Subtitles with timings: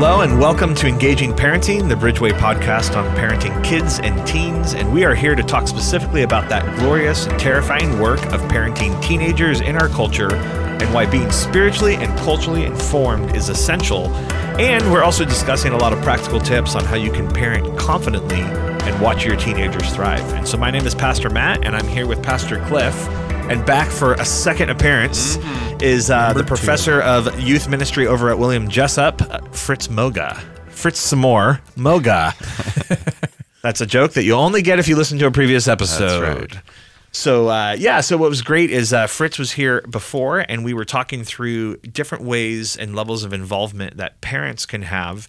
[0.00, 4.74] Hello and welcome to Engaging Parenting, the Bridgeway podcast on parenting kids and teens.
[4.74, 9.02] And we are here to talk specifically about that glorious and terrifying work of parenting
[9.02, 14.06] teenagers in our culture and why being spiritually and culturally informed is essential.
[14.60, 18.42] And we're also discussing a lot of practical tips on how you can parent confidently
[18.42, 20.32] and watch your teenagers thrive.
[20.34, 22.94] And so my name is Pastor Matt, and I'm here with Pastor Cliff.
[23.48, 25.82] And back for a second appearance mm-hmm.
[25.82, 27.06] is uh, the professor two.
[27.06, 30.34] of youth ministry over at William Jessup, uh, Fritz Moga.
[30.68, 31.60] Fritz some more.
[31.74, 32.34] Moga.
[33.62, 36.52] That's a joke that you'll only get if you listen to a previous episode.
[36.52, 36.62] Right.
[37.10, 40.74] So uh, yeah, so what was great is uh, Fritz was here before, and we
[40.74, 45.26] were talking through different ways and levels of involvement that parents can have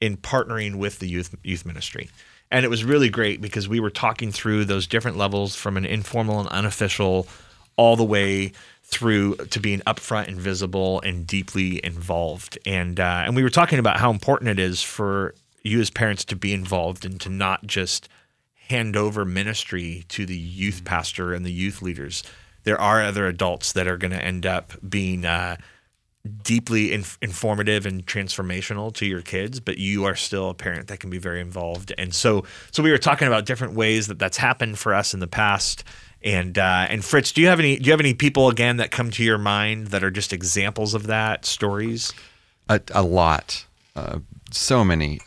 [0.00, 2.10] in partnering with the youth youth ministry.
[2.50, 5.86] And it was really great because we were talking through those different levels from an
[5.86, 7.26] informal and unofficial
[7.76, 8.52] all the way
[8.84, 12.58] through to being upfront and visible and deeply involved.
[12.66, 16.24] And uh, and we were talking about how important it is for you as parents
[16.26, 18.08] to be involved and to not just
[18.68, 22.22] hand over ministry to the youth pastor and the youth leaders.
[22.64, 25.56] There are other adults that are going to end up being uh,
[26.42, 31.00] deeply inf- informative and transformational to your kids, but you are still a parent that
[31.00, 31.92] can be very involved.
[31.98, 35.20] And so, so we were talking about different ways that that's happened for us in
[35.20, 35.84] the past
[36.24, 38.90] and uh, and Fritz, do you have any do you have any people again that
[38.90, 42.12] come to your mind that are just examples of that stories?
[42.68, 44.20] A, a lot, uh,
[44.50, 45.20] so many.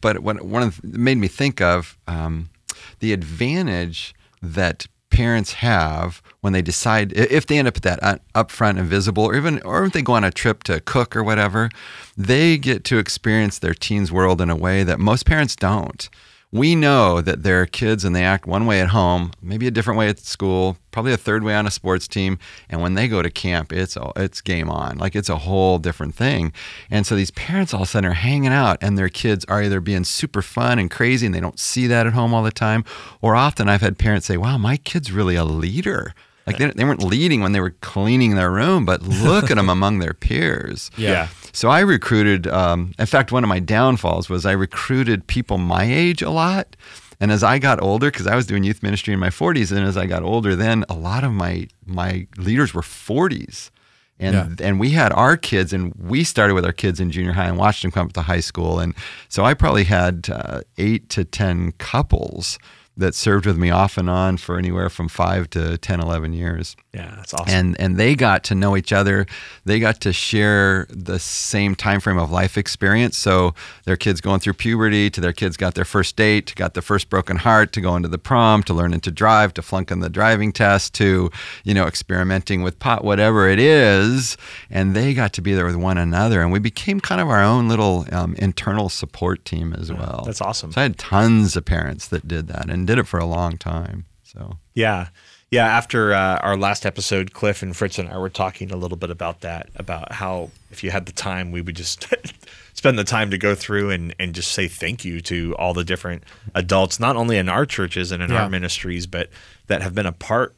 [0.00, 2.50] But what one of the, made me think of um,
[2.98, 8.78] the advantage that parents have when they decide if they end up at that upfront
[8.78, 11.68] and visible or even or if they go on a trip to cook or whatever
[12.16, 16.08] they get to experience their teens world in a way that most parents don't
[16.52, 19.70] we know that there are kids and they act one way at home, maybe a
[19.70, 23.06] different way at school, probably a third way on a sports team, and when they
[23.06, 24.98] go to camp, it's it's game on.
[24.98, 26.52] Like it's a whole different thing.
[26.90, 29.62] And so these parents all of a sudden are hanging out, and their kids are
[29.62, 32.50] either being super fun and crazy, and they don't see that at home all the
[32.50, 32.84] time,
[33.20, 36.14] or often I've had parents say, "Wow, my kid's really a leader."
[36.52, 39.68] Like they, they weren't leading when they were cleaning their room, but look at them
[39.68, 40.90] among their peers.
[40.96, 41.28] Yeah.
[41.52, 42.46] So I recruited.
[42.46, 46.76] Um, in fact, one of my downfalls was I recruited people my age a lot.
[47.20, 49.86] And as I got older, because I was doing youth ministry in my 40s, and
[49.86, 53.70] as I got older, then a lot of my my leaders were 40s.
[54.18, 54.66] And, yeah.
[54.66, 57.56] and we had our kids, and we started with our kids in junior high and
[57.56, 58.78] watched them come up to high school.
[58.78, 58.94] And
[59.30, 62.58] so I probably had uh, eight to 10 couples
[63.00, 66.76] that served with me off and on for anywhere from five to 10, 11 years.
[66.92, 67.54] Yeah, that's awesome.
[67.54, 69.26] And and they got to know each other.
[69.64, 73.16] They got to share the same time frame of life experience.
[73.16, 76.82] So their kids going through puberty, to their kids got their first date, got the
[76.82, 80.10] first broken heart, to going to the prom, to learning to drive, to flunking the
[80.10, 81.30] driving test, to
[81.62, 84.36] you know experimenting with pot, whatever it is.
[84.68, 87.42] And they got to be there with one another, and we became kind of our
[87.42, 90.24] own little um, internal support team as well.
[90.26, 90.72] That's awesome.
[90.72, 93.58] So I had tons of parents that did that and did it for a long
[93.58, 94.06] time.
[94.24, 95.08] So yeah.
[95.50, 98.96] Yeah, after uh, our last episode, Cliff and Fritz and I were talking a little
[98.96, 102.06] bit about that, about how if you had the time, we would just
[102.74, 105.82] spend the time to go through and, and just say thank you to all the
[105.82, 106.22] different
[106.54, 108.44] adults, not only in our churches and in yeah.
[108.44, 109.28] our ministries, but
[109.66, 110.54] that have been a part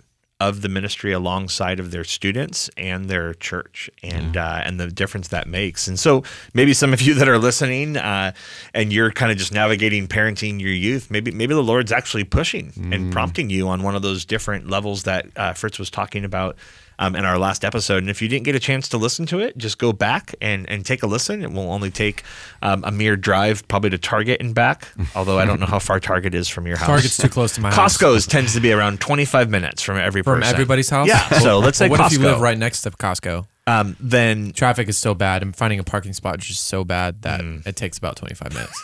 [0.48, 5.28] of the ministry alongside of their students and their church and uh, and the difference
[5.28, 5.86] that makes.
[5.86, 8.32] And so maybe some of you that are listening uh,
[8.74, 12.72] and you're kind of just navigating parenting your youth, maybe maybe the Lord's actually pushing
[12.72, 12.94] mm.
[12.94, 16.56] and prompting you on one of those different levels that uh, Fritz was talking about
[16.98, 17.98] um, in our last episode.
[17.98, 20.68] And if you didn't get a chance to listen to it, just go back and,
[20.68, 21.42] and take a listen.
[21.42, 22.22] It will only take
[22.62, 24.88] um, a mere drive, probably to Target and back.
[25.16, 26.86] Although I don't know how far Target is from your house.
[26.86, 27.96] Target's too close to my house.
[27.96, 30.54] Costco's tends to be around 25 minutes from every from person.
[30.54, 31.08] everybody's house.
[31.08, 31.28] Yeah.
[31.40, 32.06] So let's say what Costco.
[32.06, 33.46] if you live right next to Costco?
[33.64, 37.22] Um, then traffic is so bad and finding a parking spot is just so bad
[37.22, 37.64] that mm.
[37.64, 38.82] it takes about 25 minutes.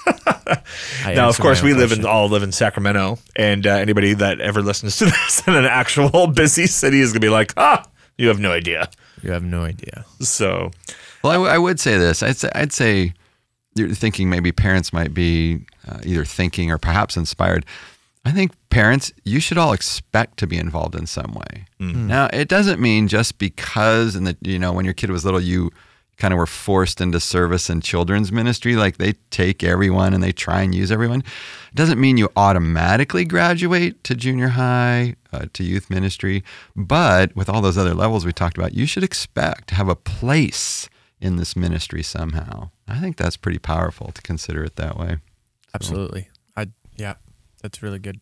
[1.05, 4.63] now, of course, we live in all live in Sacramento, and uh, anybody that ever
[4.63, 7.85] listens to this in an actual busy city is gonna be like, ah,
[8.17, 8.89] you have no idea.
[9.23, 10.05] You have no idea.
[10.21, 10.71] So,
[11.25, 12.23] well, I, w- I would say this.
[12.23, 13.15] I'd say, I'd say
[13.75, 17.67] you're thinking maybe parents might be uh, either thinking or perhaps inspired.
[18.29, 21.65] I think parents, you should all expect to be involved in some way.
[21.81, 22.07] Mm-hmm.
[22.07, 25.41] Now, it doesn't mean just because, and that you know, when your kid was little,
[25.41, 25.71] you
[26.19, 28.77] kind of were forced into service in children's ministry.
[28.77, 31.21] Like they take everyone and they try and use everyone.
[31.21, 36.45] It doesn't mean you automatically graduate to junior high, uh, to youth ministry.
[36.77, 39.97] But with all those other levels we talked about, you should expect to have a
[39.97, 42.71] place in this ministry somehow.
[42.87, 45.17] I think that's pretty powerful to consider it that way.
[45.75, 46.29] Absolutely.
[46.57, 46.67] I
[46.97, 47.15] yeah,
[47.63, 48.21] that's really good.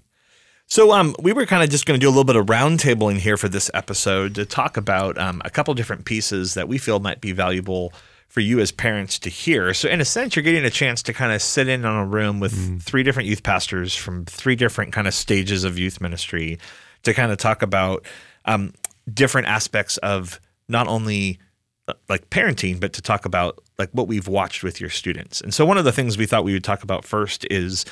[0.68, 3.18] So um, we were kind of just going to do a little bit of roundtabling
[3.18, 6.98] here for this episode to talk about um, a couple different pieces that we feel
[6.98, 7.92] might be valuable
[8.26, 9.72] for you as parents to hear.
[9.72, 12.04] So, in a sense, you're getting a chance to kind of sit in on a
[12.04, 12.82] room with Mm.
[12.82, 16.58] three different youth pastors from three different kind of stages of youth ministry
[17.04, 18.04] to kind of talk about
[18.46, 18.72] um,
[19.14, 21.38] different aspects of not only
[21.86, 25.40] uh, like parenting, but to talk about like what we've watched with your students.
[25.40, 27.84] And so, one of the things we thought we would talk about first is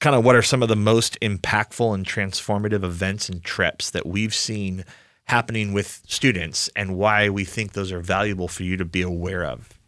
[0.00, 4.06] kind of what are some of the most impactful and transformative events and trips that
[4.06, 4.84] we've seen
[5.24, 9.44] happening with students and why we think those are valuable for you to be aware
[9.44, 9.78] of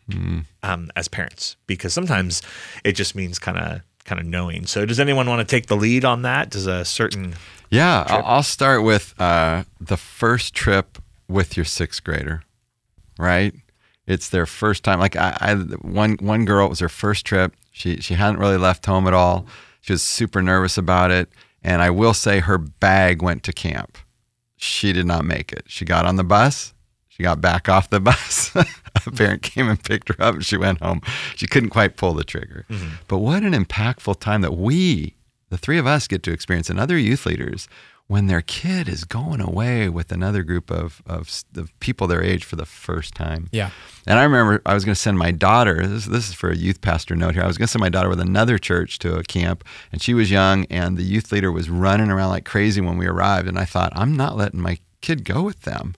[0.62, 2.42] um, as parents because sometimes
[2.84, 5.76] it just means kind of kind of knowing so does anyone want to take the
[5.76, 7.34] lead on that does a certain
[7.72, 12.42] Yeah, I'll, I'll start with uh, the first trip with your sixth grader,
[13.18, 13.54] right?
[14.06, 15.00] It's their first time.
[15.00, 17.54] Like I, I, one one girl it was her first trip.
[17.70, 19.46] She she hadn't really left home at all.
[19.82, 21.28] She was super nervous about it,
[21.62, 23.98] and I will say her bag went to camp.
[24.56, 25.64] She did not make it.
[25.66, 26.72] She got on the bus.
[27.08, 28.54] She got back off the bus.
[28.54, 31.02] a parent came and picked her up, and she went home.
[31.36, 32.64] She couldn't quite pull the trigger.
[32.70, 32.94] Mm-hmm.
[33.08, 35.16] But what an impactful time that we,
[35.50, 37.68] the three of us, get to experience, and other youth leaders,
[38.08, 42.44] when their kid is going away with another group of, of, of people their age
[42.44, 43.48] for the first time.
[43.52, 43.70] Yeah.
[44.06, 46.56] And I remember I was going to send my daughter, this, this is for a
[46.56, 47.42] youth pastor note here.
[47.42, 50.14] I was going to send my daughter with another church to a camp, and she
[50.14, 53.48] was young, and the youth leader was running around like crazy when we arrived.
[53.48, 55.94] And I thought, I'm not letting my kid go with them.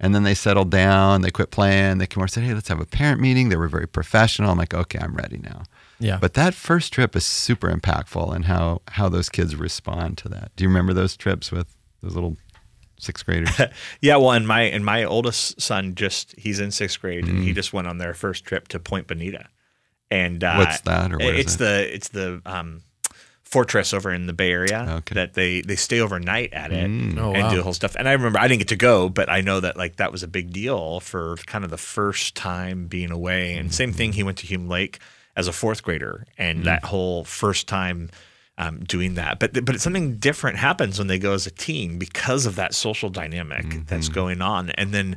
[0.00, 2.68] And then they settled down, they quit playing, they came over and said, Hey, let's
[2.68, 3.48] have a parent meeting.
[3.48, 4.50] They were very professional.
[4.50, 5.62] I'm like, Okay, I'm ready now.
[6.04, 6.18] Yeah.
[6.20, 10.52] But that first trip is super impactful and how, how those kids respond to that.
[10.56, 12.36] Do you remember those trips with those little
[12.98, 13.50] sixth graders?
[14.00, 17.50] yeah well and my and my oldest son just he's in sixth grade and he
[17.52, 17.54] Mm.
[17.54, 19.46] just went on their first trip to point bonita
[20.10, 21.58] and uh, What's that, or what is it's it?
[21.58, 22.82] the it's the um,
[23.42, 25.14] fortress over in the bay area Okay.
[25.14, 27.18] that they they stay overnight at it Mm.
[27.18, 27.50] Oh, and wow.
[27.50, 27.94] do the whole stuff.
[27.96, 30.22] And I remember I didn't get to go, but I know that like that was
[30.22, 33.54] a big deal for kind of the first time being away.
[33.54, 34.98] And same thing, he went to Hume Lake
[35.36, 36.64] as a fourth grader, and Mm.
[36.64, 38.10] that whole first time.
[38.56, 42.46] Um, doing that, but but something different happens when they go as a teen because
[42.46, 44.14] of that social dynamic that's Mm-hmm.
[44.14, 45.16] going on, and then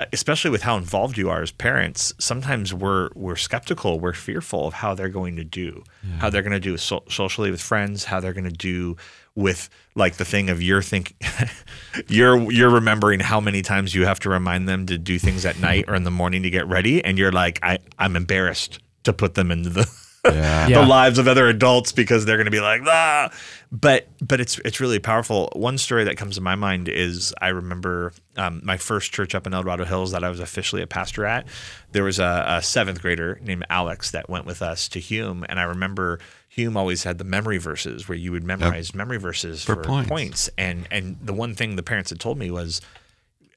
[0.00, 4.66] uh, especially with how involved you are as parents, sometimes we're we're skeptical, we're fearful
[4.66, 5.84] of how they're going to do,
[6.20, 8.96] how they're going to do so- socially with friends, how they're going to do
[9.34, 11.14] with like the thing of you're thinking
[12.08, 15.58] you're you're remembering how many times you have to remind them to do things at
[15.58, 19.12] night or in the morning to get ready, and you're like, I I'm embarrassed to
[19.12, 19.88] put them into the
[20.24, 20.66] Yeah.
[20.66, 20.86] Yeah.
[20.86, 23.30] lives of other adults because they're going to be like ah
[23.70, 27.48] but but it's it's really powerful one story that comes to my mind is i
[27.48, 30.86] remember um, my first church up in el dorado hills that i was officially a
[30.88, 31.46] pastor at
[31.92, 35.60] there was a, a seventh grader named alex that went with us to hume and
[35.60, 36.18] i remember
[36.48, 40.08] hume always had the memory verses where you would memorize memory verses For for, points.
[40.10, 42.80] points and and the one thing the parents had told me was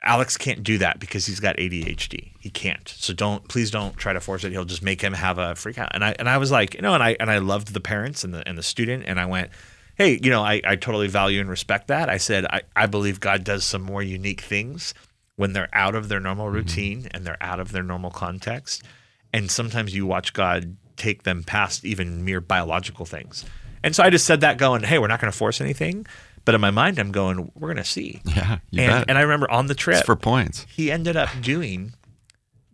[0.03, 2.31] Alex can't do that because he's got ADHD.
[2.39, 2.88] He can't.
[2.88, 4.51] So don't please don't try to force it.
[4.51, 5.92] He'll just make him have a freak out.
[5.94, 8.24] And I and I was like, you know, and I and I loved the parents
[8.24, 9.51] and the and the student and I went,
[9.95, 12.09] Hey, you know, I, I totally value and respect that.
[12.09, 14.95] I said, I, I believe God does some more unique things
[15.36, 16.56] when they're out of their normal mm-hmm.
[16.56, 18.83] routine and they're out of their normal context.
[19.31, 23.45] And sometimes you watch God take them past even mere biological things.
[23.83, 26.07] And so I just said that going, Hey, we're not gonna force anything.
[26.45, 28.21] But in my mind I'm going, We're gonna see.
[28.25, 29.09] Yeah, you and, bet.
[29.09, 30.65] and I remember on the trip it's for points.
[30.69, 31.93] he ended up doing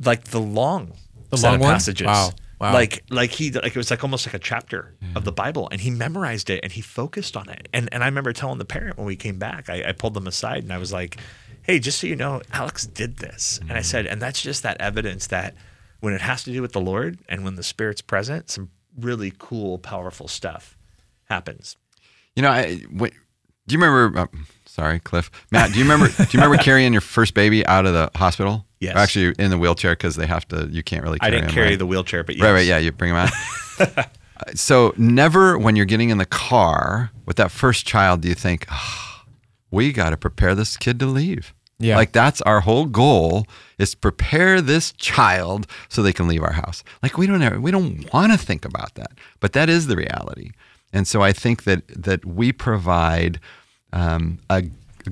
[0.03, 0.93] like the long
[1.29, 1.73] The set long of one?
[1.73, 2.07] passages.
[2.07, 2.31] Wow.
[2.59, 2.73] Wow.
[2.73, 5.79] Like like he like it was like almost like a chapter of the Bible, and
[5.79, 7.67] he memorized it and he focused on it.
[7.71, 10.25] And and I remember telling the parent when we came back, I, I pulled them
[10.25, 11.17] aside and I was like,
[11.61, 13.85] "Hey, just so you know, Alex did this." And I mm.
[13.85, 15.53] said, and that's just that evidence that
[15.99, 19.31] when it has to do with the Lord and when the Spirit's present, some really
[19.37, 20.75] cool, powerful stuff
[21.25, 21.77] happens.
[22.35, 23.13] You know, I, wait,
[23.67, 24.19] do you remember?
[24.19, 24.27] Uh,
[24.65, 25.29] sorry, Cliff.
[25.51, 26.07] Matt, do you remember?
[26.07, 28.65] do you remember carrying your first baby out of the hospital?
[28.79, 28.95] Yes.
[28.95, 30.67] Or actually, in the wheelchair because they have to.
[30.71, 31.17] You can't really.
[31.21, 31.79] I Carry didn't him, carry right?
[31.79, 32.43] the wheelchair, but yes.
[32.43, 32.77] Right, right, yeah.
[32.77, 33.29] You bring him out.
[34.39, 38.35] Uh, so never, when you're getting in the car with that first child, do you
[38.35, 39.25] think, "Ah,
[39.71, 41.55] we got to prepare this kid to leave?
[41.79, 41.95] Yeah.
[41.95, 43.47] Like that's our whole goal
[43.79, 46.83] is to prepare this child so they can leave our house.
[47.01, 49.95] Like we don't ever, we don't want to think about that, but that is the
[49.95, 50.51] reality.
[50.93, 53.39] And so I think that that we provide
[53.93, 54.63] um, a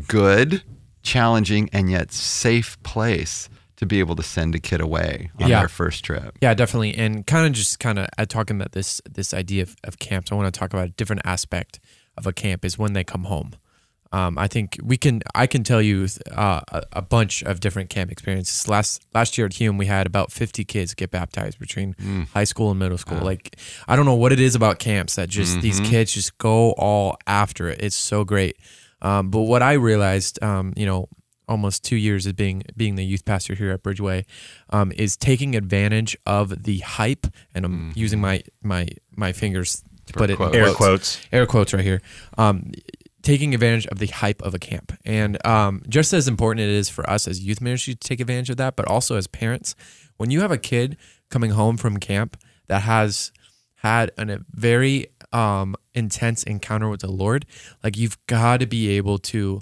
[0.07, 0.63] good,
[1.03, 5.59] challenging, and yet safe place to be able to send a kid away on Yeah.
[5.59, 6.37] their first trip.
[6.41, 6.95] Yeah, definitely.
[6.95, 10.31] And kind of just kind of uh, talking about this this idea of, of camps.
[10.31, 11.79] I want to talk about a different aspect
[12.17, 13.51] of a camp is when they come home.
[14.15, 15.21] Um, I think we can.
[15.33, 16.61] I can tell you uh,
[16.93, 18.65] a, bunch of different camp experiences.
[18.65, 21.95] Last last year at Hume, we had about fifty kids get baptized between
[22.33, 23.19] high school and middle school.
[23.19, 23.57] Like
[23.89, 27.17] I don't know what it is about camps that just these kids just go all
[27.27, 27.81] after it.
[27.81, 28.55] It's so great.
[29.01, 31.09] Um, but what I realized, um, you know,
[31.49, 34.23] almost two years of being being the youth pastor here at Bridgeway,
[34.69, 40.13] um, is taking advantage of the hype, and I'm using my my my fingers to
[40.13, 40.39] put it.
[40.39, 41.19] Air quotes.
[41.33, 42.01] air quotes right here.
[42.37, 42.71] Um,
[43.25, 46.87] taking advantage of the hype of a camp, and um, just as important it is
[46.89, 49.75] for us as youth ministry to take advantage of that, but also as parents,
[50.17, 50.95] when you have a kid
[51.29, 53.31] coming home from camp that has
[53.77, 57.45] had an, a very um, intense encounter with the Lord,
[57.83, 59.61] like you've got to be able to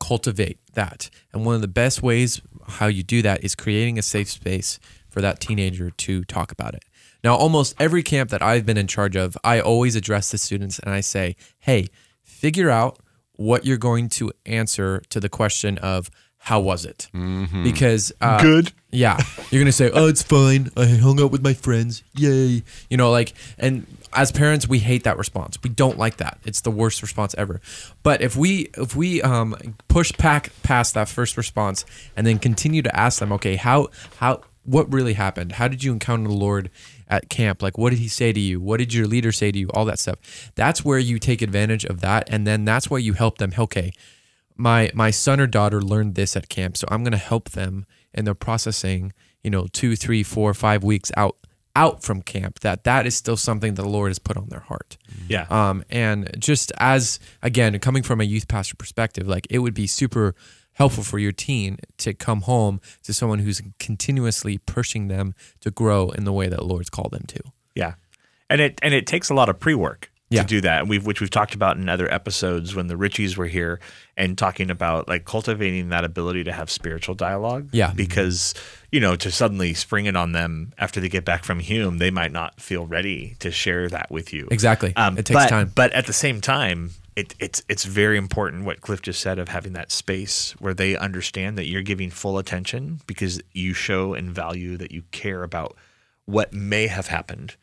[0.00, 1.10] cultivate that.
[1.32, 4.80] And one of the best ways how you do that is creating a safe space
[5.08, 6.84] for that teenager to talk about it.
[7.22, 10.78] Now, almost every camp that I've been in charge of, I always address the students
[10.78, 11.88] and I say, hey,
[12.40, 12.98] figure out
[13.36, 16.10] what you're going to answer to the question of
[16.42, 17.08] how was it?
[17.62, 18.72] Because uh, Good.
[18.90, 19.18] yeah,
[19.50, 20.70] you're gonna say, "Oh, it's fine.
[20.74, 22.02] I hung out with my friends.
[22.16, 25.58] Yay!" You know, like, and as parents, we hate that response.
[25.62, 26.38] We don't like that.
[26.46, 27.60] It's the worst response ever.
[28.02, 29.54] But if we if we um,
[29.88, 31.84] push back past that first response
[32.16, 35.52] and then continue to ask them, okay, how how what really happened?
[35.52, 36.70] How did you encounter the Lord
[37.10, 37.60] at camp?
[37.62, 38.60] Like, what did He say to you?
[38.60, 39.68] What did your leader say to you?
[39.74, 40.50] All that stuff.
[40.54, 43.52] That's where you take advantage of that, and then that's why you help them.
[43.58, 43.92] Okay,
[44.56, 47.86] my my son or daughter learned this at camp so i'm going to help them
[48.12, 49.10] in their processing
[49.42, 51.36] you know two three four five weeks out
[51.74, 54.60] out from camp that that is still something that the lord has put on their
[54.60, 54.98] heart
[55.28, 55.46] Yeah.
[55.48, 59.86] um and just as again coming from a youth pastor perspective like it would be
[59.86, 60.34] super
[60.80, 66.10] helpful for your teen to come home to someone who's continuously pushing them to grow
[66.10, 67.40] in the way that the lord's called them to
[67.74, 67.94] Yeah,
[68.48, 70.42] and it and it takes a lot of pre work Yeah.
[70.42, 70.80] to do that.
[70.80, 73.80] And we've which we've talked about in other episodes when the Richies were here
[74.16, 77.68] and talking about like cultivating that ability to have spiritual dialogue.
[77.72, 77.92] Yeah.
[77.94, 78.54] because
[78.92, 82.10] you know to suddenly spring it on them after they get back from Hume, they
[82.10, 84.46] might not feel ready to share that with you.
[84.50, 88.16] exactly Um, it takes but, time But at the same time, it, it's it's very
[88.16, 92.10] important what Cliff just said of having that space where they understand that you're giving
[92.10, 95.76] full attention because you show and value that you care about
[96.24, 97.56] what may have happened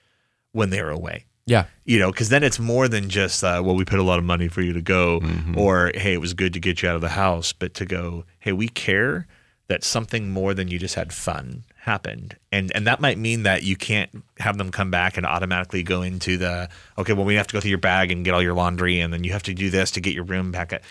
[0.51, 1.25] when they were away.
[1.46, 4.20] yeah You know, because then it's more than just uh, well, we put a lot
[4.20, 5.22] of money for you to go,
[5.56, 8.25] or hey, it was good to get you out of the house, but to go,
[8.39, 9.27] hey, we care
[9.68, 13.64] that something more than you just had fun happened, and and that might mean that
[13.64, 17.48] you can't have them come back and automatically go into the okay, well, we have
[17.48, 19.54] to go through your bag and get all your laundry, and then you have to
[19.54, 20.74] do this to get your room back.
[20.74, 20.84] At,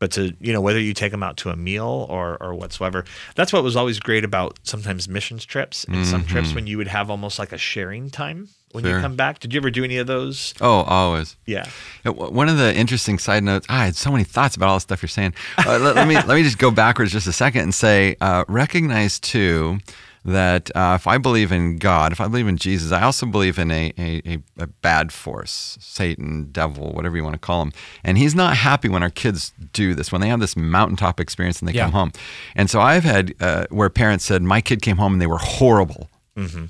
[0.00, 3.04] but to you know whether you take them out to a meal or or whatsoever
[3.36, 6.30] that's what was always great about sometimes missions trips and some mm-hmm.
[6.30, 9.52] trips when you would have almost like a sharing time when you come back did
[9.52, 11.36] you ever do any of those Oh, always.
[11.46, 11.66] yeah
[12.04, 13.66] One of the interesting side notes.
[13.68, 15.34] Ah, I had so many thoughts about all the stuff you're saying.
[15.58, 18.44] Uh, let, let me let me just go backwards just a second and say, uh,
[18.48, 19.78] recognize too
[20.22, 23.58] that uh, if I believe in God, if I believe in Jesus, I also believe
[23.58, 27.72] in a, a, a, a bad force, Satan, devil, whatever you want to call him.
[28.04, 31.60] And he's not happy when our kids do this, when they have this mountaintop experience
[31.60, 31.84] and they Yeah.
[31.84, 32.12] come home.
[32.54, 35.38] And so I've had uh, where parents said, my kid came home and they were
[35.38, 36.09] horrible,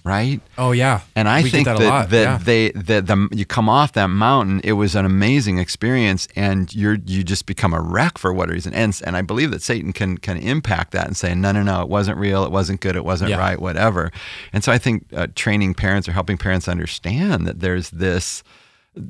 [0.05, 0.41] right?
[0.59, 2.39] oh yeah And I We get think that that, a lot, that yeah.
[2.43, 6.99] they that the you come off that mountain, it was an amazing experience, and you're
[7.07, 8.73] you just become a wreck for what reason?
[8.75, 11.83] And and I believe that Satan can can impact that and say, no, no, no,
[11.83, 13.39] it wasn't real, it wasn't good, it wasn't Yeah.
[13.39, 14.11] right, whatever.
[14.53, 18.43] And so I think uh, training parents or helping parents understand that there's this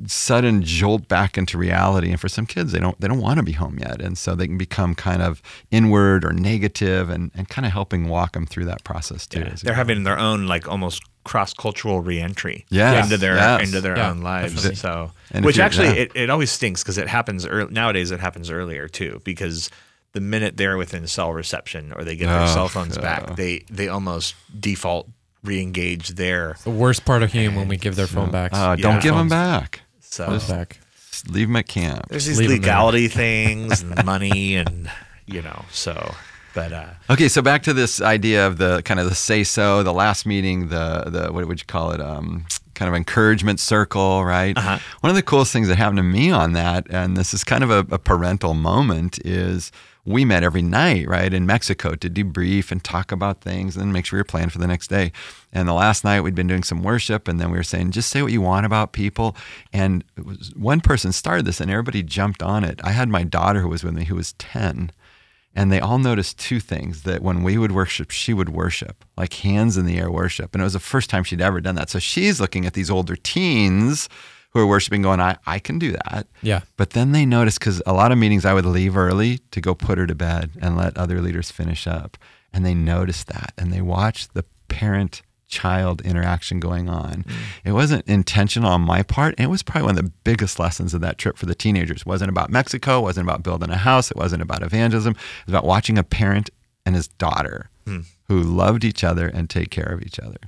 [0.06, 3.42] sudden jolt back into reality and for some kids they don't they don't want to
[3.42, 7.48] be home yet and so they can become kind of inward or negative and, and
[7.48, 10.68] kind of helping walk them through that process too Yeah, they're having their own like
[10.68, 13.62] almost cross cultural reentry Yes, into their yes.
[13.66, 14.52] into their Yeah, own lives.
[14.54, 14.76] definitely.
[14.76, 15.94] So, And which actually yeah.
[16.04, 18.10] it, it always stinks because it happens early, nowadays.
[18.10, 19.70] It happens earlier too because
[20.12, 23.02] the minute they're within cell reception or they get their Oh, cell phones yeah.
[23.02, 25.08] back, they they almost default
[25.42, 26.56] re-engage there.
[26.64, 29.28] the worst part of human when we give their phone back uh, don't give them
[29.28, 30.78] back So Phones back
[31.28, 32.60] leave them at camp there's these Leave 'em there.
[32.60, 34.90] legality things and money and
[35.26, 36.14] you know so.
[36.52, 39.84] But uh, Okay, so back to this idea of the kind of the say so,
[39.84, 42.00] the last meeting, the the what would you call it?
[42.00, 42.44] Um,
[42.80, 44.56] kind of encouragement circle, right?
[44.56, 44.78] Uh-huh.
[45.00, 47.62] One of the coolest things that happened to me on that, and this is kind
[47.62, 49.70] of a, a parental moment, is
[50.06, 54.06] we met every night, right, in Mexico to debrief and talk about things and make
[54.06, 55.12] sure we were planning for the next day.
[55.52, 58.08] And the last night we'd been doing some worship, and then we were saying, just
[58.08, 59.36] say what you want about people.
[59.74, 62.80] And it was, one person started this, and everybody jumped on it.
[62.82, 64.90] I had my daughter who was with me, who was 10.
[65.54, 69.32] And they all noticed two things that when we would worship, she would worship, like
[69.34, 70.54] hands in the air worship.
[70.54, 71.90] And it was the first time she'd ever done that.
[71.90, 74.08] So she's looking at these older teens
[74.52, 76.26] who are worshiping, going, I, I can do that.
[76.42, 79.60] yeah But then they noticed because a lot of meetings I would leave early to
[79.60, 82.16] go put her to bed and let other leaders finish up.
[82.52, 87.24] And they noticed that and they watched the parent child interaction going on.
[87.24, 87.34] Mm.
[87.64, 89.34] It wasn't intentional on my part.
[89.36, 92.00] And it was probably one of the biggest lessons of that trip for the teenagers.
[92.00, 95.12] It wasn't about Mexico, it wasn't about building a house, it wasn't about evangelism.
[95.12, 96.50] It was about watching a parent
[96.86, 98.00] and his daughter hmm.
[98.28, 100.38] who loved each other and take care of each other.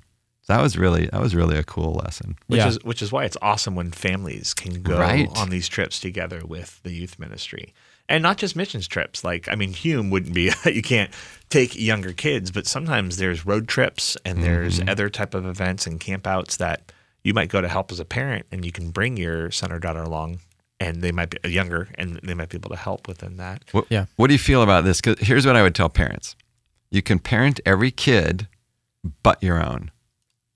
[0.42, 2.36] So that was really that was really a cool lesson.
[2.48, 2.68] Which Yeah.
[2.68, 5.28] is which is why it's awesome when families can go Right.
[5.36, 7.74] on these trips together with the youth ministry.
[8.12, 9.24] And not just missions trips.
[9.24, 11.10] Like I mean Hume wouldn't be you can't
[11.48, 14.88] take younger kids, but sometimes there's road trips and there's mm-hmm.
[14.88, 16.92] other type of events and campouts that
[17.24, 19.78] you might go to help as a parent and you can bring your son or
[19.78, 20.38] daughter along
[20.78, 23.64] and they might be uh, younger and they might be able to help within that.
[23.72, 24.06] What, Yeah.
[24.16, 25.00] What do you feel about this?
[25.00, 26.36] Because here's what I would tell parents:
[26.90, 28.48] you can parent every kid,
[29.22, 29.90] but your own.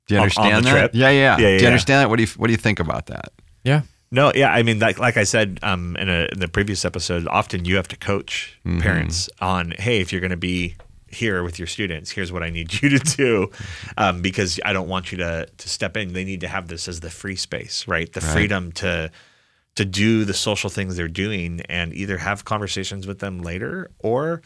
[0.06, 0.78] Do you On- on understand the that?
[0.78, 0.90] trip?
[0.94, 1.66] Yeah, yeah, Yeah, yeah, Do you yeah.
[1.68, 2.10] understand that?
[2.10, 3.32] What do you What do you think about that?
[3.64, 3.82] Yeah.
[4.10, 7.26] No, yeah, I mean, like like I said um, in, a, in the previous episode,
[7.28, 10.76] often you have to coach parents on, hey, if you're going to be
[11.08, 13.50] here with your students, here's what I need you to do,
[13.96, 16.12] um, because I don't want you to to step in.
[16.12, 18.12] They need to have this as the free space, right?
[18.12, 18.32] The Right.
[18.32, 19.10] freedom to
[19.74, 24.40] to do the social things they're doing and either have conversations with them later or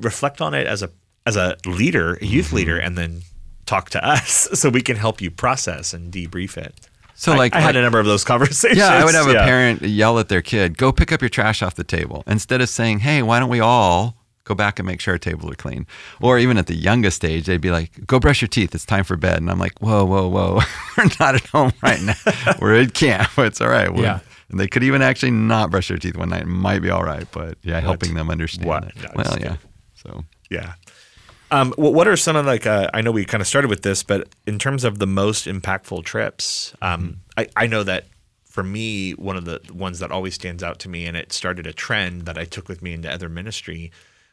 [0.00, 0.90] reflect on it as a
[1.26, 3.22] as a leader, a youth leader, and then
[3.66, 6.88] talk to us so we can help you process and debrief it.
[7.14, 8.78] So, I- like, I, had like- a number of those conversations.
[8.78, 11.62] Yeah, I would have a parent yell at their kid, "Go pick up your trash
[11.62, 15.00] off the table," instead of saying, "Hey, why don't we all go back and make
[15.00, 15.86] sure our tables are clean?"
[16.20, 18.74] Or even at the youngest age, they'd be like, "Go brush your teeth.
[18.74, 20.60] It's time for bed." And I'm like, "Whoa, whoa, whoa!
[20.98, 22.14] We're not at home right now.
[22.60, 23.30] We're at camp.
[23.38, 24.18] It's all right." Yeah.
[24.50, 26.42] And they could even actually not brush their teeth one night.
[26.42, 28.84] It might be all right, but yeah, helping them understand What?
[28.84, 28.92] it.
[29.02, 29.56] No, well, yeah.
[29.94, 30.74] So Yeah.
[31.50, 34.02] Um, what, are some of like, uh, I know we kind of started with this,
[34.02, 38.06] but in terms of the most impactful trips, um, I, I know that
[38.54, 41.66] for me, one of the ones that always stands out to me, and it started
[41.66, 43.90] a trend that I took with me into other ministry,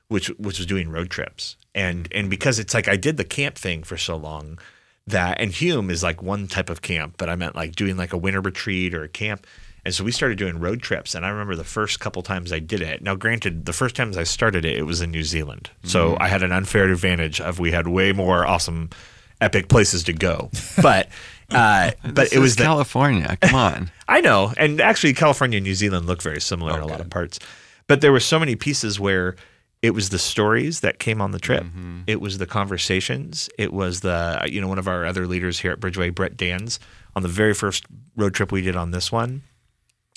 [0.09, 3.55] which which was doing road trips, and and because it's like I did the camp
[3.55, 4.59] thing for so long,
[5.07, 8.13] that and Hume is like one type of camp, but I meant like doing like
[8.13, 9.47] a winter retreat or a camp.
[9.83, 12.59] And so we started doing road trips, and I remember the first couple times I
[12.59, 13.01] did it.
[13.01, 16.27] Now, granted, the first times I started it, it was in New Zealand, so I
[16.27, 18.91] had an unfair advantage of we had way more awesome,
[19.39, 20.51] epic places to go.
[20.81, 21.09] But,
[21.49, 23.37] uh, but it was the, California.
[23.41, 23.91] Come on.
[24.07, 27.09] I know, and actually, California and New Zealand look very similar in a lot of
[27.09, 27.39] parts.
[27.87, 29.35] But there were so many pieces where
[29.81, 31.65] it was the stories that came on the trip.
[32.05, 33.49] It was the conversations.
[33.57, 36.79] It was the you know one of our other leaders here at Bridgeway, Brett Dans,
[37.15, 39.41] on the very first road trip we did on this one.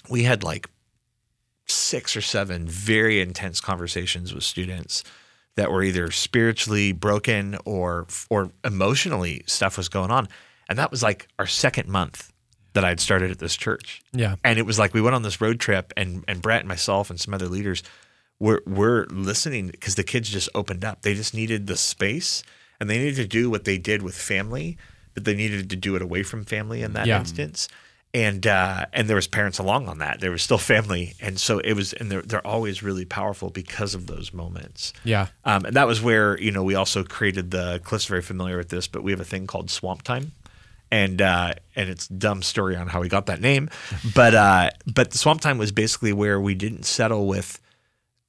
[0.08, 0.68] We had like
[1.66, 5.02] six or seven very intense conversations with students
[5.56, 10.28] that were either spiritually broken or or emotionally stuff was going on.
[10.68, 12.32] And that was like our second month
[12.72, 14.02] that I'd started at this church.
[14.12, 14.34] Yeah.
[14.42, 17.08] And it was like we went on this road trip and and Brett and myself
[17.10, 17.82] and some other leaders
[18.40, 21.02] were were listening because the kids just opened up.
[21.02, 22.42] They just needed the space
[22.80, 24.76] and they needed to do what they did with family,
[25.14, 27.20] but they needed to do it away from family in that Yeah.
[27.20, 27.68] instance.
[28.14, 30.20] And uh, and there was parents along on that.
[30.20, 31.92] There was still family, and so it was.
[31.92, 34.92] And they're they're always really powerful because of those moments.
[35.02, 35.26] Yeah.
[35.44, 38.68] Um, and that was where you know we also created the Cliff's very familiar with
[38.68, 40.30] this, but we have a thing called Swamp Time,
[40.92, 43.68] and uh, and it's a dumb story on how we got that name,
[44.14, 47.60] but uh, but the Swamp Time was basically where we didn't settle with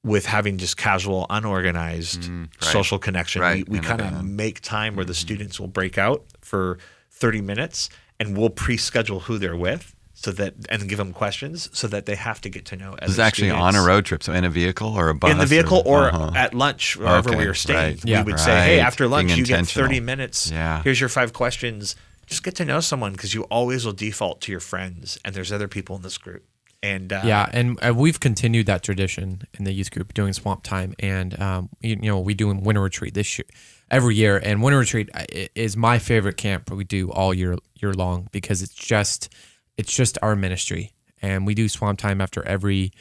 [0.02, 2.48] with having just casual, unorganized right.
[2.60, 3.42] social connection.
[3.42, 6.78] Right, We, we kind of make time where the students will break out for
[7.10, 9.92] thirty minutes, and we'll pre-schedule who they're with.
[10.18, 12.96] So that and give them questions so that they have to get to know.
[13.02, 15.30] This is actually on a road trip, so in a vehicle or a bus.
[15.30, 16.30] in the vehicle or uh-huh.
[16.34, 17.96] at lunch wherever Okay, we were staying.
[17.96, 18.04] right.
[18.04, 18.22] Yeah.
[18.22, 20.50] We would say, "Hey, after lunch, Being you get 30 minutes.
[20.50, 20.82] Yeah.
[20.82, 21.96] Here's your five questions.
[22.24, 25.52] Just get to know someone because you always will default to your friends, and there's
[25.52, 26.44] other people in this group.
[26.82, 30.62] And uh, Yeah, and uh, we've continued that tradition in the youth group doing swamp
[30.62, 33.46] time, and um, you, you know we do winter retreat this year,
[33.90, 37.94] every year, and winter retreat uh, is my favorite camp we do all year year
[37.94, 39.32] long because it's just
[39.76, 42.92] it's just our ministry, and we do swamp time after every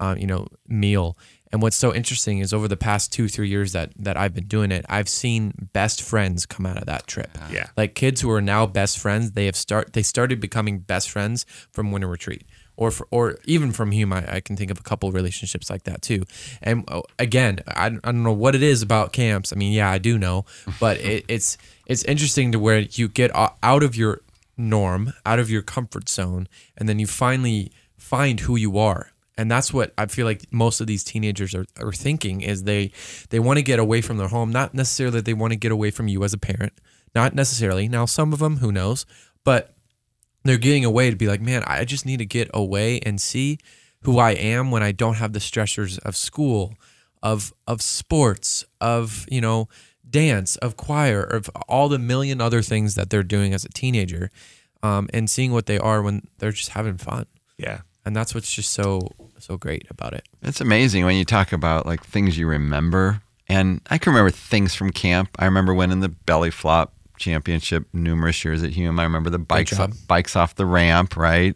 [0.00, 1.16] uh, you know meal.
[1.52, 4.46] And what's so interesting is over the past two three years that that I've been
[4.46, 7.36] doing it, I've seen best friends come out of that trip.
[7.52, 7.68] Yeah.
[7.76, 11.46] like kids who are now best friends, they have start they started becoming best friends
[11.70, 12.44] from winter retreat
[12.76, 15.84] or for, or even from Hume, I, I can think of a couple relationships like
[15.84, 16.24] that too.
[16.62, 19.52] And uh, again, I, I don't know what it is about camps.
[19.52, 20.44] I mean, yeah, I do know,
[20.80, 21.56] but it, it's
[21.86, 24.20] it's interesting to where you get out of your
[24.56, 29.10] norm, out of your comfort zone, and then you finally find who you are.
[29.36, 32.92] And that's what I feel like most of these teenagers are, are thinking is they
[33.30, 35.90] they want to get away from their home, not necessarily they want to get away
[35.90, 36.72] from you as a parent,
[37.14, 37.88] not necessarily.
[37.88, 39.06] Now some of them, who knows,
[39.42, 39.73] but
[40.44, 43.58] they're getting away to be like, man, I just need to get away and see
[44.02, 46.74] who I am when I don't have the stressors of school,
[47.22, 49.68] of of sports, of you know
[50.08, 54.30] dance, of choir, of all the million other things that they're doing as a teenager,
[54.82, 57.26] um, and seeing what they are when they're just having fun.
[57.56, 57.80] Yeah.
[58.04, 59.00] And that's what's just so
[59.38, 60.26] so great about it.
[60.42, 63.22] It's amazing when you talk about like things you remember.
[63.48, 65.30] And I can remember things from camp.
[65.38, 68.98] I remember winning the belly flop championship numerous years at Hume.
[68.98, 69.92] I remember the bikes job.
[70.06, 71.54] bikes off the ramp, right?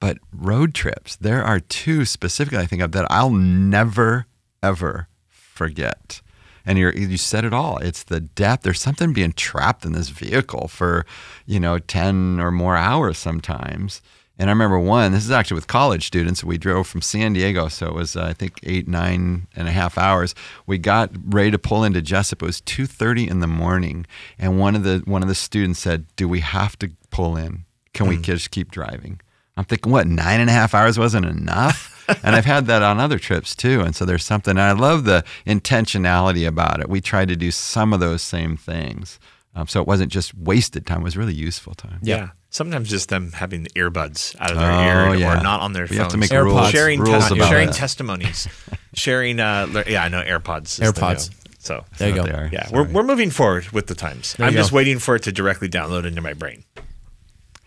[0.00, 4.26] But road trips, there are two specifically I think of that I'll never
[4.62, 6.20] ever forget.
[6.66, 7.78] And you you said it all.
[7.78, 8.62] It's the depth.
[8.62, 11.04] There's something being trapped in this vehicle for,
[11.46, 14.00] you know, 10 or more hours sometimes.
[14.38, 16.42] And I remember one, this is actually with college students.
[16.42, 17.68] We drove from San Diego.
[17.68, 20.34] So it was, uh, I think, eight, nine and a half hours.
[20.66, 22.42] We got ready to pull into Jessup.
[22.42, 24.06] It was 2.30 in the morning.
[24.38, 27.64] And one of the, one of the students said, do we have to pull in?
[27.92, 29.20] Can we just keep driving?
[29.56, 31.92] I'm thinking, what, nine and a half hours wasn't enough?
[32.24, 33.82] and I've had that on other trips too.
[33.82, 36.88] And so there's something, and I love the intentionality about it.
[36.88, 39.20] We tried to do some of those same things.
[39.56, 42.00] Um, so it wasn't just wasted time, it was really useful time.
[42.02, 42.30] Yeah.
[42.50, 45.38] Sometimes just them having the earbuds out of their Oh, ear yeah.
[45.38, 45.98] or not on their We phones.
[46.00, 46.44] have to make AirPods.
[46.44, 47.74] rules, sharing rules tes- about sharing that.
[47.76, 48.48] testimonies,
[48.94, 49.38] sharing.
[49.40, 50.66] Uh, lear- yeah, I know AirPods.
[50.66, 51.30] is the AirPods.
[51.58, 52.22] So There you go.
[52.22, 52.48] what they are.
[52.52, 52.82] yeah, Sorry.
[52.84, 54.34] we're, we're moving forward with the times.
[54.34, 54.76] There I'm just go.
[54.76, 56.64] waiting for it to directly download into my brain.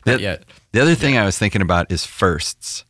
[0.06, 0.44] Not The- yet.
[0.74, 2.84] The other thing I was thinking about is firsts.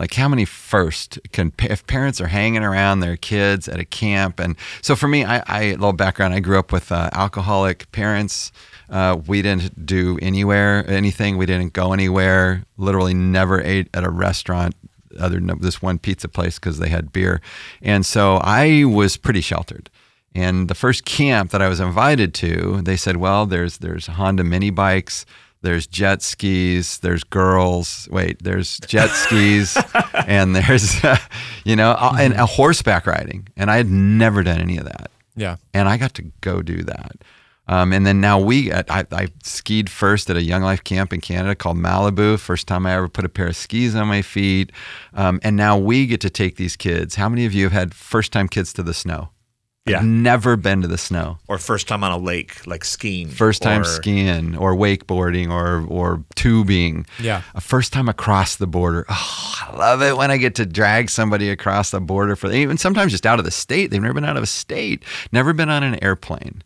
[0.00, 4.40] Like how many first can if parents are hanging around their kids at a camp
[4.40, 7.92] and so for me I, I a little background I grew up with uh, alcoholic
[7.92, 8.50] parents.
[8.88, 11.36] Uh, we didn't do anywhere anything.
[11.36, 12.64] We didn't go anywhere.
[12.78, 14.74] Literally never ate at a restaurant
[15.18, 17.42] other than this one pizza place because they had beer.
[17.82, 19.90] And so I was pretty sheltered.
[20.34, 24.44] And the first camp that I was invited to, they said, "Well, there's there's Honda
[24.44, 25.26] mini bikes,
[25.62, 28.08] there's jet skis, there's girls.
[28.10, 29.76] Wait, there's jet skis,
[30.26, 31.16] and there's uh,
[31.64, 35.10] you know, uh, and a horseback riding." And I had never done any of that,
[35.36, 35.56] Yeah.
[35.74, 37.12] and I got to go do that.
[37.68, 41.20] Um, and then now we, I, I skied first at a Young Life camp in
[41.20, 42.36] Canada called Malibu.
[42.36, 44.72] First time I ever put a pair of skis on my feet.
[45.14, 47.14] Um, and now we get to take these kids.
[47.14, 49.28] How many of you have had first time kids to the snow?
[49.86, 50.02] Yeah.
[50.04, 51.38] Never been to the snow.
[51.48, 53.28] Or first time on a lake, like skiing.
[53.28, 57.06] First time or- skiing or wakeboarding or or tubing.
[57.18, 57.42] Yeah.
[57.54, 59.06] A first time across the border.
[59.08, 62.76] Oh, I love it when I get to drag somebody across the border for even
[62.76, 63.90] sometimes just out of the state.
[63.90, 66.62] They've never been out of a state, never been on an airplane.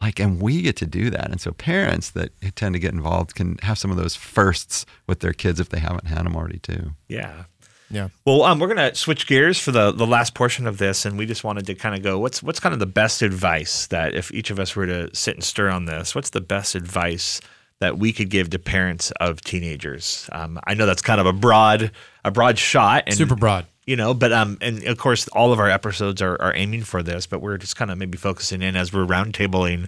[0.00, 1.28] Like, and we get to do that.
[1.32, 5.18] And so parents that tend to get involved can have some of those firsts with
[5.20, 6.92] their kids if they haven't had them already too.
[7.08, 7.44] Yeah.
[7.90, 8.08] Yeah.
[8.24, 11.26] Well, um, we're gonna switch gears for the the last portion of this, and we
[11.26, 12.18] just wanted to kind of go.
[12.18, 15.34] What's what's kind of the best advice that if each of us were to sit
[15.34, 17.40] and stir on this, what's the best advice
[17.80, 20.28] that we could give to parents of teenagers?
[20.32, 21.90] Um, I know that's kind of a broad
[22.24, 23.64] a broad shot, and Super broad.
[23.86, 27.02] you know, but um, and of course, all of our episodes are, are aiming for
[27.02, 29.86] this, but we're just kind of maybe focusing in as we're roundtabling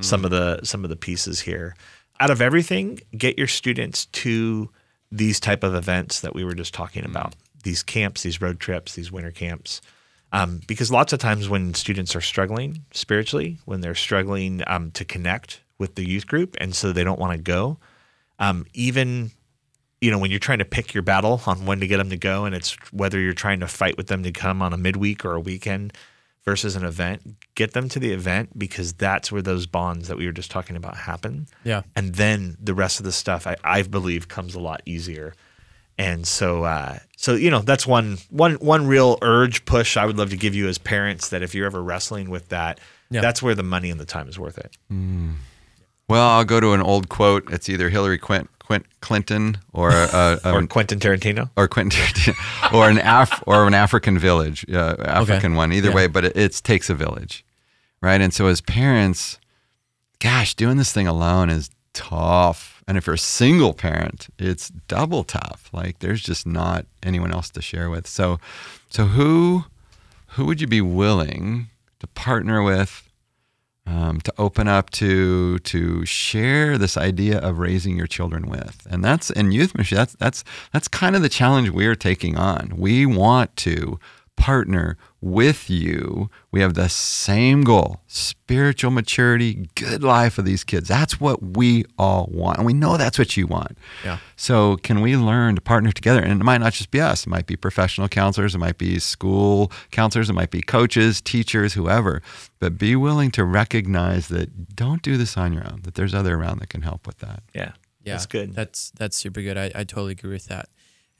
[0.00, 1.74] some of the some of the pieces here.
[2.20, 4.70] Out of everything, get your students to
[5.12, 7.34] these type of events that we were just talking about.
[7.62, 9.80] These camps, these road trips, these winter camps.
[10.32, 15.04] Um, because lots of times when students are struggling spiritually, when they're struggling um, to
[15.04, 17.78] connect with the youth group, and so they don't want to go,
[18.38, 19.30] um, even
[20.00, 22.16] you know when you're trying to pick your battle on when to get them to
[22.16, 25.24] go, and it's whether you're trying to fight with them to come on a midweek
[25.24, 25.92] or a weekend
[26.44, 30.26] versus an event, get them to the event because that's where those bonds that we
[30.26, 31.82] were just talking about happen Yeah.
[31.94, 35.34] and then the rest of the stuff I, I believe comes a lot easier.
[35.98, 40.16] And so, uh, so you know, that's one one one real urge push I would
[40.18, 43.20] love to give you as parents that if you're ever wrestling with that, Yeah.
[43.20, 44.74] that's where the money and the time is worth it.
[46.08, 47.50] Well, I'll go to an old quote.
[47.52, 51.50] It's either Hillary Quint, Quint, Clinton or a, a, Or Quentin Tarantino.
[51.56, 55.72] or Quentin Tarantino, or an Af or an African village, uh, African one.
[55.72, 55.94] Either Yeah.
[55.94, 57.44] way, but it, it takes a village,
[58.00, 58.20] right?
[58.20, 59.38] And so as parents,
[60.20, 62.82] gosh, doing this thing alone is tough.
[62.88, 65.68] And if you're a single parent, it's double tough.
[65.72, 68.06] Like there's just not anyone else to share with.
[68.06, 68.40] So,
[68.90, 69.64] so who
[70.28, 71.68] who would you be willing
[72.00, 73.02] to partner with?
[73.86, 78.86] Um, to open up to to share this idea of raising your children with.
[78.90, 82.72] And that's in youth ministry that's that's that's kind of the challenge we're taking on.
[82.76, 83.98] We want to
[84.36, 90.88] partner with you we have the same goal spiritual maturity good life for these kids
[90.88, 94.18] that's what we all want and we know that's what you want Yeah.
[94.36, 96.20] so can we learn to partner together?
[96.20, 97.24] And it might not just be us.
[97.26, 98.54] It might be professional counselors.
[98.54, 100.28] It might be school counselors.
[100.28, 102.20] It might be coaches, teachers, whoever.
[102.58, 105.80] But be willing to recognize that don't do this on your own.
[105.84, 107.42] That there's other around that can help with that.
[107.54, 107.72] Yeah,
[108.04, 108.54] Yeah, that's good.
[108.54, 109.56] That's that's super good.
[109.56, 110.68] I, I totally agree with that.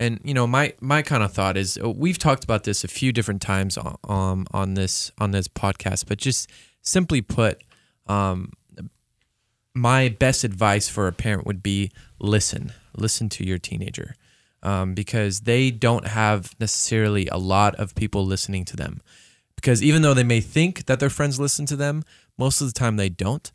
[0.03, 2.89] And you know, my my kind of thought is uh, we've talked about this a
[2.89, 7.63] few different times on um, on this on this podcast, but just simply put,
[8.09, 8.53] um,
[9.75, 14.17] my best advice for a parent would be listen, listen to your teenager,
[14.65, 19.01] um, because they don't have necessarily a lot of people listening to them.
[19.55, 22.03] Because even though they may think that their friends listen to them,
[22.37, 23.53] most of the time they don't.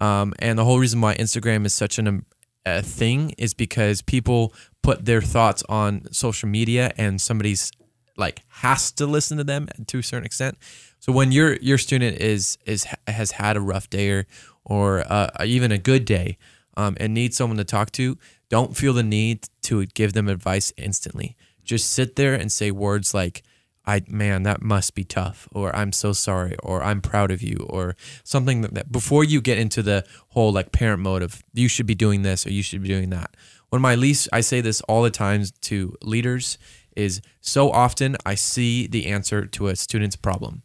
[0.00, 2.26] Um, and the whole reason why Instagram is such an, um,
[2.66, 7.70] a thing is because people put their thoughts on social media and somebody's
[8.16, 10.58] like has to listen to them to a certain extent.
[10.98, 14.26] So when your your student is is has had a rough day or
[14.64, 16.36] or uh, even a good day
[16.76, 18.18] um, and needs someone to talk to,
[18.50, 21.36] don't feel the need to give them advice instantly.
[21.64, 23.42] Just sit there and say words like,
[23.90, 27.66] I man, that must be tough, or I'm so sorry, or I'm proud of you,
[27.68, 31.66] or something that, that before you get into the whole like parent mode of you
[31.66, 33.36] should be doing this or you should be doing that.
[33.70, 36.56] One of my least I say this all the times to leaders
[36.96, 40.62] is so often I see the answer to a student's problem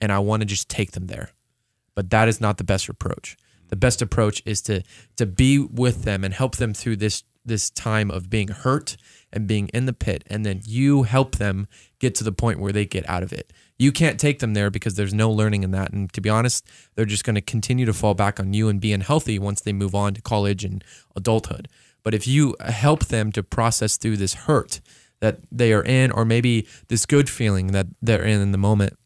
[0.00, 1.30] and I want to just take them there.
[1.94, 3.36] But that is not the best approach.
[3.68, 4.82] The best approach is to
[5.16, 8.96] to be with them and help them through this this time of being hurt
[9.32, 11.66] and being in the pit and then you help them
[11.98, 13.52] get to the point where they get out of it.
[13.78, 16.68] You can't take them there because there's no learning in that and to be honest,
[16.94, 19.72] they're just going to continue to fall back on you and be unhealthy once they
[19.72, 20.84] move on to college and
[21.16, 21.68] adulthood.
[22.02, 24.80] But if you help them to process through this hurt
[25.20, 28.98] that they are in or maybe this good feeling that they're in in the moment,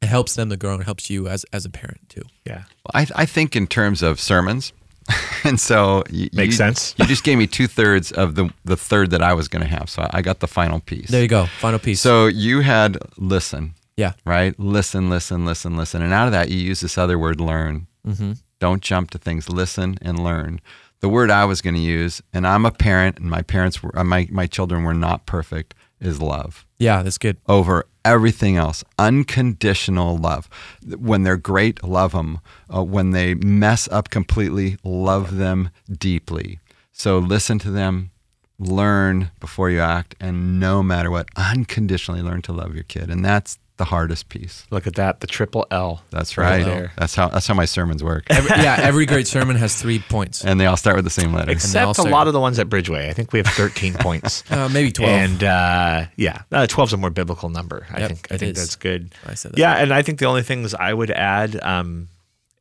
[0.00, 2.22] it helps them to grow and helps you as as a parent too.
[2.44, 2.64] Yeah.
[2.92, 4.72] I, I think in terms of sermons,
[5.44, 6.94] and so y- Makes you, sense.
[6.98, 9.68] you just gave me two thirds of the the third that I was going to
[9.68, 11.08] have, so I got the final piece.
[11.10, 11.46] There you go.
[11.60, 12.00] Final piece.
[12.00, 14.12] So you had listen, yeah.
[14.24, 14.58] right?
[14.58, 17.86] Listen, listen, listen, listen, and out of that you use this other word, learn.
[18.06, 18.32] Mm-hmm.
[18.60, 19.48] Don't jump to things.
[19.48, 20.60] Listen and learn.
[21.00, 23.96] The word I was going to use, and I'm a parent, and my parents were
[23.98, 27.36] uh, my my children were not perfect, is love Yeah, that's good.
[27.48, 28.84] over everything else.
[28.98, 30.48] Unconditional love.
[30.84, 32.40] When they're great, love them.
[32.72, 36.60] Uh, when they mess up completely, love them deeply.
[36.92, 38.10] So listen to them,
[38.58, 43.10] learn before you act, and no matter what, unconditionally learn to love your kid.
[43.10, 44.64] And that's the hardest piece.
[44.70, 46.02] Look at that, the triple L.
[46.10, 46.64] That's Right right.
[46.64, 46.92] there.
[46.96, 48.24] That's how that's how my sermons work.
[48.30, 50.44] Every, yeah, every great sermon has three points.
[50.44, 51.50] And they all start with the same letter.
[51.50, 53.08] Except a lot of the ones at Bridgeway.
[53.08, 54.44] I think we have 13 points.
[54.50, 55.10] Uh, maybe twelve.
[55.10, 57.86] And uh, yeah, uh, 12 is a more biblical number.
[57.90, 58.62] I Yep, think I think is.
[58.62, 59.12] that's good.
[59.26, 59.58] I said that.
[59.58, 62.08] Yeah, and I think the only things I would add, um,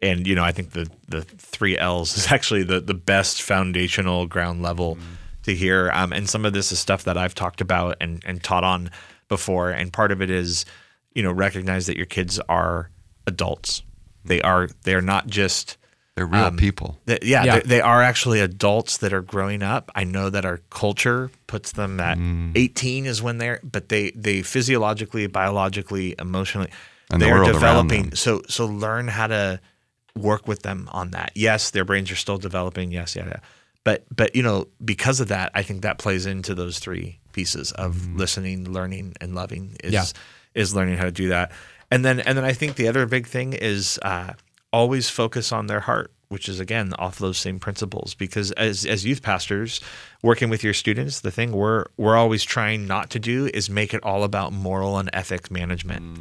[0.02, 4.26] and you know, I think the the three L's is actually the the best foundational
[4.26, 4.98] ground level
[5.44, 5.92] to hear.
[5.94, 8.90] Um, and some of this is stuff that I've talked about and and taught on
[9.28, 9.70] before.
[9.70, 10.66] And part of it is,
[11.14, 12.90] you know, recognize that your kids are
[13.28, 13.84] adults.
[14.26, 15.78] They are they are not just
[16.16, 17.00] They're real um, people.
[17.06, 17.56] that, yeah, Yeah.
[17.60, 19.92] They, they are actually adults that are growing up.
[19.96, 22.52] I know that our culture puts them at Mm.
[22.56, 26.70] 18 is when they're, but they they physiologically, biologically, emotionally,
[27.10, 28.04] And they are world around developing.
[28.10, 28.16] them.
[28.16, 29.60] So so learn how to
[30.16, 31.32] work with them on that.
[31.36, 32.92] Yes, their brains are still developing.
[32.92, 33.40] Yes, yeah, yeah.
[33.84, 37.72] But but you know because of that, I think that plays into those three pieces
[37.72, 38.18] of Mm-hmm.
[38.18, 39.76] listening, learning, and loving.
[39.84, 40.06] Is Yeah.
[40.56, 41.52] Is learning how to do that.
[41.90, 44.34] And then and then I think the other big thing is uh,
[44.72, 48.14] always focus on their heart, which is again off those same principles.
[48.16, 49.82] Because as as youth pastors
[50.24, 53.94] working with your students, the thing we're we're always trying not to do is make
[53.94, 56.20] it all about moral and ethics management.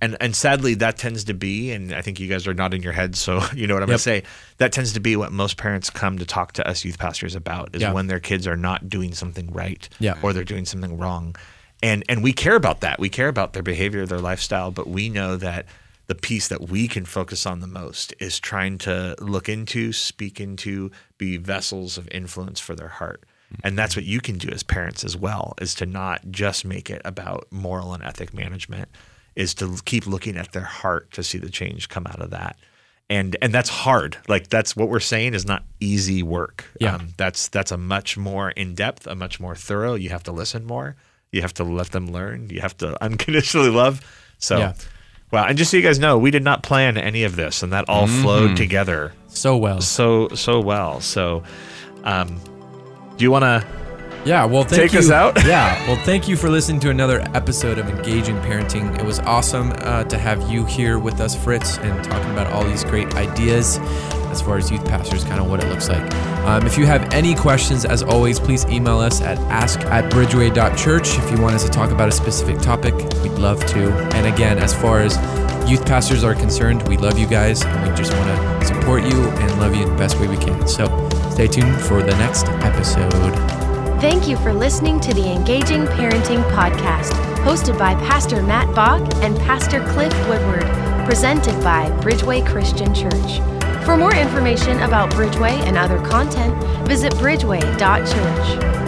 [0.00, 2.92] And and sadly that tends to be, and I think you guys are nodding your
[2.92, 3.92] heads, so you know what I'm Yep.
[3.92, 4.22] gonna say.
[4.58, 7.76] That tends to be what most parents come to talk to us youth pastors about
[7.76, 7.92] is Yeah.
[7.92, 10.14] when their kids are not doing something right Yeah.
[10.20, 11.36] or they're doing something wrong.
[11.82, 13.00] And and we care about that.
[13.00, 15.66] We care about their behavior, their lifestyle, but we know that
[16.06, 20.40] the piece that we can focus on the most is trying to look into, speak
[20.40, 23.24] into, be vessels of influence for their heart.
[23.62, 26.88] And that's what you can do as parents as well, is to not just make
[26.88, 28.88] it about moral and ethic management,
[29.36, 32.56] is to keep looking at their heart to see the change come out of that.
[33.10, 34.16] And and that's hard.
[34.26, 36.64] Like that's what we're saying is not easy work.
[36.80, 36.94] Yeah.
[36.94, 39.94] Um, that's that's a much more in depth, a much more thorough.
[39.94, 40.96] You have to listen more.
[41.32, 42.48] You have to let them learn.
[42.50, 44.00] You have to unconditionally love.
[44.38, 44.74] So, Yeah.
[45.30, 47.72] well, and just so you guys know, we did not plan any of this, and
[47.72, 49.80] that all flowed together so well.
[49.80, 51.00] so so well.
[51.00, 51.42] So,
[52.04, 52.38] um,
[53.16, 53.81] do you want to?
[54.24, 55.00] Yeah, well, thank Take you.
[55.00, 55.36] us out?
[55.44, 58.96] yeah, well, thank you for listening to another episode of Engaging Parenting.
[58.98, 62.64] It was awesome uh, to have you here with us, Fritz, and talking about all
[62.64, 63.78] these great ideas
[64.30, 66.14] as far as youth pastors, kind of what it looks like.
[66.44, 71.18] Um, if you have any questions, as always, please email us at ask at bridgeway.church.
[71.18, 73.92] If you want us to talk about a specific topic, we'd love to.
[74.14, 75.16] And again, as far as
[75.68, 79.24] youth pastors are concerned, we love you guys, and we just want to support you
[79.28, 80.66] and love you in the best way we can.
[80.66, 80.86] So
[81.30, 83.61] stay tuned for the next episode.
[84.02, 87.12] Thank you for listening to the Engaging Parenting Podcast,
[87.44, 90.64] hosted by Pastor Matt Bach and Pastor Cliff Woodward,
[91.06, 93.38] presented by Bridgeway Christian Church.
[93.84, 96.52] For more information about Bridgeway and other content,
[96.88, 98.81] visit bridgeway.church.